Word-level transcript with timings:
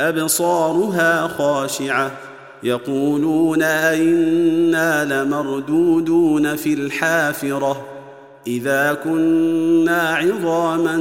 أبصارها 0.00 1.28
خاشعة. 1.28 2.10
يقولون 2.62 3.62
أئنا 3.62 5.04
لمردودون 5.04 6.56
في 6.56 6.74
الحافرة. 6.74 7.86
إذا 8.46 8.98
كنا 9.04 10.00
عظاما 10.00 10.96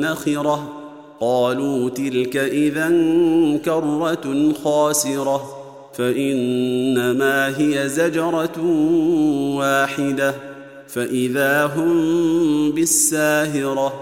نخرة. 0.00 0.72
قالوا 1.20 1.90
تلك 1.90 2.36
اذا 2.36 2.88
كرة 3.64 4.52
خاسرة. 4.64 5.56
فإنما 5.94 7.58
هي 7.58 7.88
زجرة 7.88 8.60
واحدة. 9.56 10.34
فإذا 10.88 11.64
هم 11.76 12.70
بالساهرة. 12.70 13.92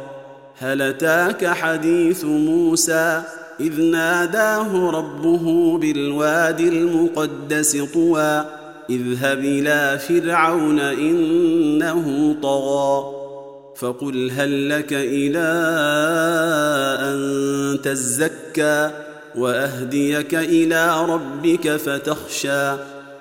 هل 0.58 0.82
أتاك 0.82 1.46
حديث 1.46 2.24
موسى؟ 2.24 3.22
إذ 3.60 3.80
ناداه 3.80 4.90
ربه 4.90 5.78
بالواد 5.78 6.60
المقدس 6.60 7.76
طوى 7.94 8.44
اذهب 8.90 9.38
إلى 9.38 9.98
فرعون 9.98 10.80
إنه 10.80 12.36
طغى. 12.42 13.22
فقل 13.76 14.30
هل 14.30 14.68
لك 14.68 14.92
إلى 14.92 15.48
أن 17.00 17.82
تزكى 17.82 18.90
وأهديك 19.34 20.34
إلى 20.34 21.04
ربك 21.04 21.76
فتخشى 21.76 22.72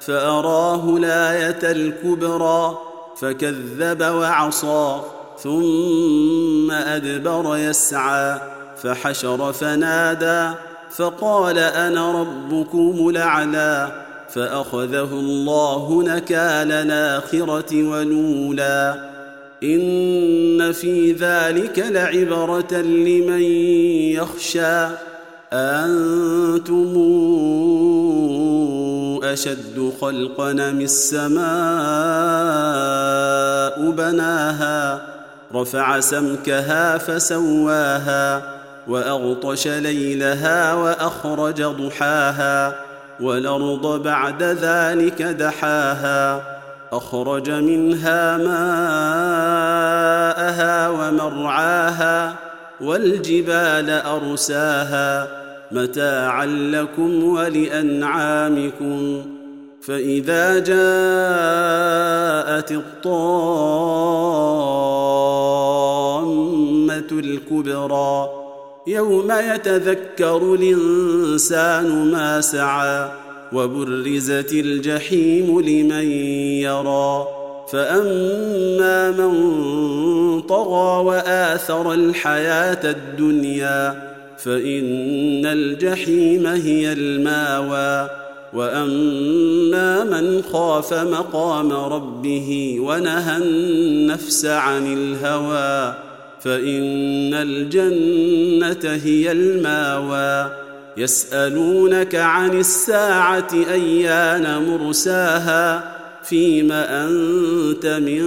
فأراه 0.02 0.98
الآية 0.98 1.72
الكبرى 1.72 2.78
فكذب 3.18 4.02
وعصى 4.02 5.02
ثم 5.40 6.72
أدبر 6.72 7.58
يسعى. 7.58 8.61
فحشر 8.84 9.54
فنادى 9.54 10.58
فقال 10.96 11.58
أنا 11.58 12.22
ربكم 12.22 13.10
الأعلى. 13.10 13.92
فأخذه 14.30 15.14
الله 15.14 16.04
نكال 16.04 16.72
الآخرة 16.72 17.84
ولولا 17.84 19.10
إن 19.64 20.72
في 20.72 21.12
ذلك 21.12 21.80
لعبرة 21.80 22.78
لمن 22.82 23.42
يخشى. 24.12 24.88
أنتم 25.54 26.94
أشد 29.24 29.92
خلقا 30.02 30.54
من 30.54 30.82
السماء 30.82 31.42
بناها؟ 33.92 35.02
رفع 35.56 36.00
سمكها 36.00 36.98
فسواها. 36.98 38.61
وأغطش 38.88 39.68
ليلها 39.68 40.74
وأخرج 40.74 41.64
ضحاها 41.64 42.76
والأرض 43.20 44.04
بعد 44.04 44.44
ذلك 44.44 45.22
دحاها 45.22 46.44
أخرج 46.92 47.52
منها 47.52 48.38
ماءها 48.38 48.50
ومرعاها 50.90 52.36
والجبال 52.82 53.90
أرساها 53.90 55.28
متاعا 55.72 56.46
لكم 56.46 57.24
ولأنعامكم 57.24 59.26
فإذا 59.82 60.60
جاءت 60.60 60.72
الطامة 62.72 62.82
الكبرى 67.12 68.41
يوم 68.88 69.32
يتذكر 69.32 70.54
الإنسان 70.54 72.12
ما 72.12 72.42
سعى 72.42 73.12
وبرزت 73.54 74.54
الجحيم 74.54 75.60
لمن 75.60 76.12
يرى 76.62 77.26
فأما 77.72 79.12
من 79.12 80.42
طغى 80.42 81.04
وآثر 81.06 81.94
الحياة 81.94 82.92
الدنيا 82.92 84.12
فإن 84.38 85.46
الجحيم 85.46 86.48
هي 86.48 86.94
الماوى 86.94 88.10
وأما 88.54 90.04
من 90.04 90.42
خاف 90.42 90.94
مقام 90.94 91.72
ربه 91.72 92.78
ونهى 92.80 93.38
النفس 93.38 94.46
عن 94.46 94.94
الهوى 94.94 95.96
فإن 96.44 97.34
الجنة 97.34 99.00
هي 99.04 99.32
المأوى. 99.32 100.52
يسألونك 100.98 102.16
عن 102.16 102.60
الساعة 102.60 103.48
أيان 103.72 104.70
مرساها 104.70 105.84
فيم 106.24 106.72
أنت 106.72 107.86
من 107.86 108.22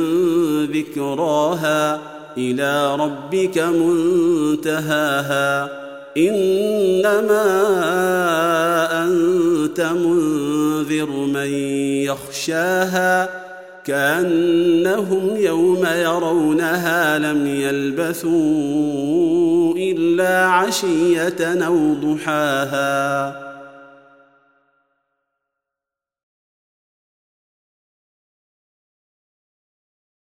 ذكراها. 0.65 2.01
إلى 2.39 2.97
ربك 2.97 3.59
منتهاها. 3.59 5.69
إنما 6.17 7.45
أنت 9.05 9.81
منذر 9.81 11.11
من 11.11 11.49
يخشاها. 12.05 13.44
كأنهم 13.84 15.37
يوم 15.37 15.87
يرونها 15.87 17.19
لم 17.19 17.47
يلبثوا 17.47 18.34
إلا 19.77 20.47
عشية 20.47 21.67
أو 21.67 21.94
ضحاها 21.94 23.54